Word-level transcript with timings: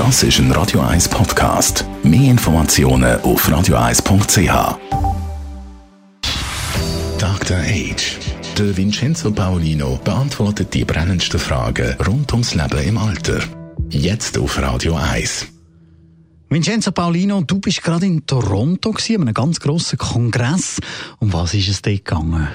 Das 0.00 0.22
ist 0.22 0.38
ein 0.38 0.50
Radio 0.52 0.80
1 0.80 1.10
Podcast. 1.10 1.84
Mehr 2.02 2.30
Informationen 2.30 3.20
auf 3.20 3.46
radio1.ch. 3.46 4.78
Dr. 7.18 7.58
Age. 7.58 8.18
Der 8.56 8.74
Vincenzo 8.78 9.30
Paolino 9.30 10.00
beantwortet 10.02 10.72
die 10.72 10.86
brennendsten 10.86 11.38
Fragen 11.38 11.96
rund 12.06 12.32
ums 12.32 12.54
Leben 12.54 12.82
im 12.82 12.96
Alter. 12.96 13.40
Jetzt 13.90 14.38
auf 14.38 14.58
Radio 14.58 14.96
1. 14.96 15.48
Vincenzo 16.48 16.92
Paolino, 16.92 17.42
du 17.42 17.60
bist 17.60 17.82
gerade 17.82 18.06
in 18.06 18.24
Toronto 18.24 18.92
gewesen, 18.92 19.20
einem 19.20 19.34
ganz 19.34 19.60
grossen 19.60 19.98
Kongress. 19.98 20.80
Um 21.18 21.30
was 21.34 21.52
ist 21.52 21.68
es 21.68 21.82
dort 21.82 22.06
gegangen? 22.06 22.48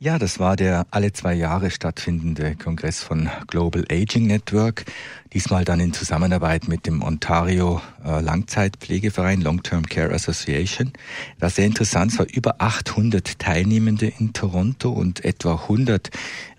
Ja, 0.00 0.18
das 0.18 0.38
war 0.38 0.56
der 0.56 0.86
alle 0.90 1.12
zwei 1.12 1.34
Jahre 1.34 1.70
stattfindende 1.70 2.54
Kongress 2.56 3.02
von 3.02 3.28
Global 3.46 3.84
Aging 3.90 4.26
Network. 4.26 4.84
Diesmal 5.32 5.64
dann 5.64 5.80
in 5.80 5.92
Zusammenarbeit 5.92 6.68
mit 6.68 6.86
dem 6.86 7.02
Ontario 7.02 7.80
äh, 8.04 8.20
Langzeitpflegeverein 8.20 9.40
Long 9.40 9.62
Term 9.62 9.86
Care 9.86 10.14
Association. 10.14 10.92
War 11.38 11.50
sehr 11.50 11.66
interessant. 11.66 12.12
Es 12.12 12.18
war 12.18 12.26
über 12.32 12.60
800 12.60 13.38
Teilnehmende 13.38 14.06
in 14.06 14.32
Toronto 14.32 14.90
und 14.90 15.24
etwa 15.24 15.54
100 15.54 16.10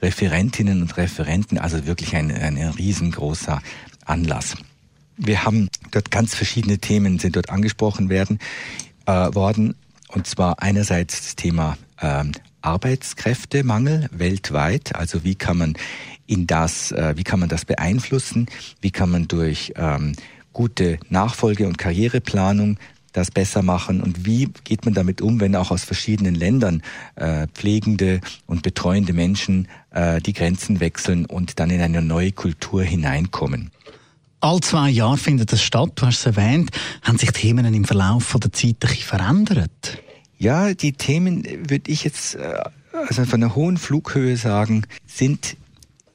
Referentinnen 0.02 0.82
und 0.82 0.98
Referenten. 0.98 1.58
Also 1.58 1.88
wirklich 1.88 2.16
ein, 2.16 2.32
ein 2.32 2.58
riesengroßer 2.58 3.62
Anlass. 4.06 4.56
Wir 5.18 5.44
haben 5.44 5.70
dort 5.92 6.12
ganz 6.12 6.36
verschiedene 6.36 6.78
Themen 6.78 7.20
sind 7.20 7.36
dort 7.36 7.50
angesprochen 7.50 8.10
werden 8.10 8.40
äh, 9.06 9.34
worden. 9.34 9.76
Und 10.10 10.28
zwar 10.28 10.62
einerseits 10.62 11.22
das 11.22 11.36
Thema 11.36 11.78
ähm, 12.02 12.32
Arbeitskräftemangel 12.62 14.08
weltweit. 14.12 14.96
Also 14.96 15.24
wie 15.24 15.36
kann 15.36 15.58
man 15.58 15.74
in 16.28 16.48
das, 16.48 16.92
äh, 16.92 17.14
wie 17.18 17.24
kann 17.24 17.40
man 17.40 17.50
das 17.50 17.66
beeinflussen? 17.66 18.48
Wie 18.82 18.92
kann 18.92 19.10
man 19.10 19.28
durch 19.28 19.74
ähm, 19.76 20.14
gute 20.54 21.00
Nachfolge- 21.10 21.68
und 21.68 21.78
Karriereplanung 21.78 22.78
das 23.14 23.32
besser 23.32 23.64
machen 23.64 24.02
und 24.02 24.26
wie 24.26 24.50
geht 24.64 24.86
man 24.86 24.94
damit 24.94 25.22
um, 25.22 25.40
wenn 25.40 25.56
auch 25.56 25.72
aus 25.72 25.84
verschiedenen 25.84 26.36
Ländern 26.36 26.84
äh, 27.16 27.48
pflegende 27.48 28.22
und 28.46 28.62
betreuende 28.62 29.14
Menschen 29.14 29.68
äh, 29.92 30.22
die 30.22 30.34
Grenzen 30.34 30.80
wechseln 30.80 31.26
und 31.26 31.60
dann 31.60 31.72
in 31.72 31.82
eine 31.82 32.02
neue 32.02 32.32
Kultur 32.32 32.84
hineinkommen? 32.84 33.72
All 34.42 34.62
zwei 34.62 34.90
Jahre 34.90 35.18
findet 35.18 35.52
das 35.52 35.62
statt, 35.62 35.92
du 35.96 36.06
hast 36.06 36.20
es 36.20 36.26
erwähnt. 36.26 36.70
Haben 37.02 37.18
sich 37.18 37.32
Themen 37.32 37.74
im 37.74 37.84
Verlauf 37.84 38.38
der 38.42 38.54
Zeit 38.54 38.70
ein 38.70 38.78
bisschen 38.80 39.02
verändert? 39.02 40.02
Ja, 40.40 40.74
die 40.74 40.94
Themen, 40.94 41.44
würde 41.70 41.92
ich 41.92 42.06
jetzt 42.06 42.36
äh, 42.36 42.64
also 42.94 43.26
von 43.26 43.44
einer 43.44 43.56
hohen 43.56 43.78
Flughöhe 43.78 44.38
sagen, 44.38 44.86
sind 45.06 45.58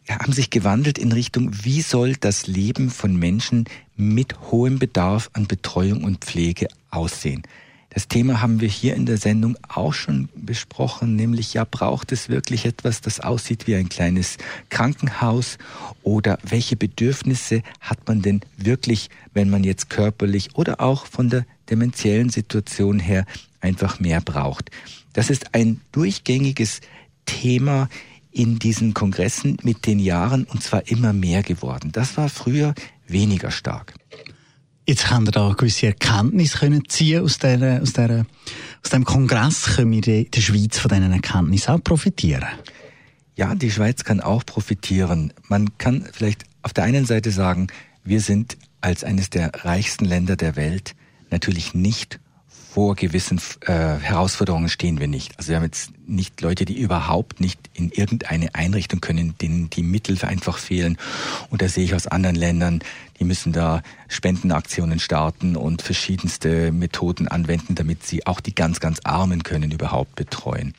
haben 0.09 0.33
sich 0.33 0.51
gewandelt 0.51 0.99
in 0.99 1.13
Richtung, 1.13 1.51
wie 1.63 1.81
soll 1.81 2.15
das 2.17 2.47
Leben 2.47 2.91
von 2.91 3.17
Menschen 3.17 3.65
mit 3.97 4.39
hohem 4.51 4.79
Bedarf 4.79 5.31
an 5.33 5.47
Betreuung 5.47 6.05
und 6.05 6.25
Pflege 6.25 6.69
aussehen. 6.91 7.43
Das 7.89 8.09
Thema 8.09 8.43
haben 8.43 8.61
wir 8.61 8.69
hier 8.69 8.97
in 8.97 9.07
der 9.07 9.19
Sendung 9.19 9.57
auch 9.69 9.95
schon 9.95 10.29
besprochen, 10.35 11.17
nämlich 11.17 11.55
ja, 11.55 11.65
braucht 11.65 12.13
es 12.13 12.29
wirklich 12.29 12.67
etwas, 12.67 13.01
das 13.01 13.21
aussieht 13.21 13.67
wie 13.67 13.77
ein 13.77 13.89
kleines 13.89 14.37
Krankenhaus 14.69 15.59
oder 16.03 16.39
welche 16.43 16.77
Bedürfnisse 16.77 17.63
hat 17.81 18.07
man 18.07 18.21
denn 18.21 18.41
wirklich, 18.59 19.11
wenn 19.33 19.49
man 19.49 19.65
jetzt 19.65 19.91
körperlich 19.91 20.51
oder 20.55 20.81
auch 20.81 21.07
von 21.07 21.31
der 21.31 21.47
dementiellen 21.71 22.31
Situation 22.31 22.99
her 22.99 23.27
einfach 23.65 23.99
mehr 23.99 24.21
braucht. 24.21 24.71
Das 25.15 25.31
ist 25.31 25.55
ein 25.55 25.81
durchgängiges 25.91 26.81
Thema 27.25 27.89
in 28.31 28.59
diesen 28.59 28.95
Kongressen 28.95 29.57
mit 29.63 29.87
den 29.87 29.99
Jahren 29.99 30.45
und 30.45 30.63
zwar 30.63 30.89
immer 30.89 31.13
mehr 31.13 31.43
geworden. 31.43 31.91
Das 31.93 32.17
war 32.17 32.29
früher 32.29 32.75
weniger 33.07 33.51
stark. 33.51 33.95
Jetzt 34.87 35.11
haben 35.11 35.27
wir 35.27 35.33
da 35.33 35.55
gewisse 35.57 35.87
Erkenntnisse 35.87 36.59
können 36.59 36.87
ziehen 36.89 37.23
aus 37.23 37.39
der, 37.39 37.81
aus 37.81 37.95
der, 37.95 38.27
aus 38.83 38.91
dem 38.91 39.05
Kongress. 39.05 39.77
Können 39.77 39.93
wir 39.93 40.07
in 40.07 40.31
der 40.31 40.41
Schweiz 40.41 40.79
von 40.79 40.91
diesen 40.91 41.13
Erkenntnissen 41.13 41.75
auch 41.75 41.83
profitieren? 41.83 42.45
Ja, 43.37 43.55
die 43.55 43.71
Schweiz 43.71 44.05
kann 44.05 44.21
auch 44.21 44.45
profitieren. 44.45 45.33
Man 45.49 45.79
kann 45.79 46.07
vielleicht 46.13 46.45
auf 46.63 46.75
der 46.75 46.85
einen 46.85 47.07
Seite 47.07 47.31
sagen, 47.31 47.69
wir 48.05 48.21
sind 48.21 48.59
als 48.83 49.05
eines 49.05 49.31
der 49.31 49.53
reichsten 49.65 50.05
Länder 50.05 50.37
der 50.37 50.57
Welt 50.57 50.95
natürlich 51.31 51.73
nicht 51.73 52.21
vor 52.75 52.97
gewissen 52.97 53.41
äh, 53.67 53.73
Herausforderungen 53.73 54.69
stehen 54.69 54.99
wir 54.99 55.07
nicht. 55.07 55.39
Also 55.39 55.51
wir 55.51 55.57
haben 55.59 55.63
jetzt 55.63 55.93
nicht 56.09 56.41
Leute, 56.41 56.65
die 56.65 56.77
überhaupt 56.77 57.39
nicht 57.39 57.61
in 57.73 57.91
irgendeine 57.91 58.53
Einrichtung 58.57 59.01
können, 59.01 59.39
denen 59.41 59.71
die 59.71 59.85
Mittel 59.85 60.19
einfach 60.23 60.59
fehlen. 60.59 60.99
Und 61.51 61.63
da 61.63 61.69
sehe 61.69 61.85
ich 61.85 61.95
aus 61.95 62.09
anderen 62.09 62.35
Ländern, 62.35 62.81
die 63.21 63.25
müssen 63.25 63.53
da 63.53 63.81
Spendenaktionen 64.09 64.99
starten 64.99 65.55
und 65.55 65.83
verschiedenste 65.83 66.73
Methoden 66.73 67.29
anwenden, 67.29 67.77
damit 67.77 68.05
sie 68.05 68.27
auch 68.27 68.41
die 68.41 68.57
ganz, 68.57 68.81
ganz 68.81 68.99
Armen 69.05 69.45
können 69.45 69.71
überhaupt 69.71 70.17
betreuen. 70.17 70.75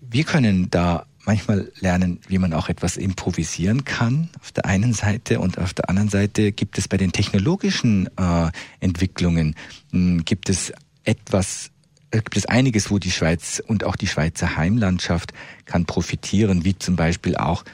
Wir 0.00 0.24
können 0.24 0.70
da 0.70 1.04
manchmal 1.26 1.70
lernen, 1.78 2.20
wie 2.26 2.38
man 2.38 2.54
auch 2.54 2.70
etwas 2.70 2.96
improvisieren 2.96 3.84
kann 3.84 4.30
auf 4.40 4.50
der 4.52 4.64
einen 4.64 4.94
Seite 4.94 5.40
und 5.40 5.58
auf 5.58 5.74
der 5.74 5.90
anderen 5.90 6.08
Seite 6.08 6.52
gibt 6.52 6.78
es 6.78 6.88
bei 6.88 6.96
den 6.96 7.12
technologischen 7.12 8.08
äh, 8.16 8.50
Entwicklungen 8.80 9.56
mh, 9.90 9.98
hm, 9.98 10.24
gibt 10.24 10.48
es 10.48 10.72
etwas 11.04 11.70
gibt 12.10 12.36
es 12.36 12.46
einiges, 12.46 12.90
wo 12.90 12.98
die 12.98 13.10
Schweiz 13.10 13.62
und 13.66 13.84
auch 13.84 13.96
die 13.96 14.06
Schweizer 14.06 14.56
Heimlandschaft 14.56 15.32
kann 15.64 15.86
profitieren, 15.86 16.64
wie 16.64 16.78
zum 16.78 16.96
Beispiel 16.96 17.36
auch 17.36 17.64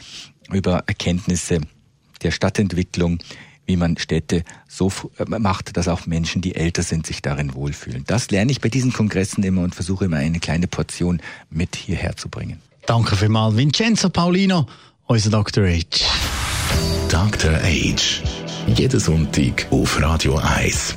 über 0.50 0.84
Erkenntnisse 0.86 1.60
der 2.22 2.30
Stadtentwicklung, 2.30 3.18
wie 3.66 3.76
man 3.76 3.98
Städte 3.98 4.44
so 4.66 4.90
äh, 5.18 5.24
macht, 5.38 5.76
dass 5.76 5.88
auch 5.88 6.06
Menschen, 6.06 6.40
die 6.40 6.54
älter 6.54 6.82
sind, 6.82 7.06
sich 7.06 7.20
darin 7.20 7.54
wohlfühlen. 7.54 8.04
Das 8.06 8.30
lerne 8.30 8.50
ich 8.50 8.60
bei 8.60 8.70
diesen 8.70 8.92
Kongressen 8.92 9.44
immer 9.44 9.62
und 9.62 9.74
versuche 9.74 10.06
immer 10.06 10.16
eine 10.16 10.40
kleine 10.40 10.68
Portion 10.68 11.20
mit 11.50 11.76
hierher 11.76 12.16
zu 12.16 12.28
bringen. 12.28 12.62
Danke 12.86 13.16
vielmals, 13.16 13.56
Vincenzo 13.56 14.08
Paulino, 14.08 14.66
unser 15.06 15.30
Dr. 15.30 15.66
H. 15.66 15.82
Dr. 17.10 17.52
H. 17.52 18.22
Jeden 18.74 19.00
Sonntag 19.00 19.66
auf 19.70 20.00
Radio 20.00 20.36
1. 20.36 20.96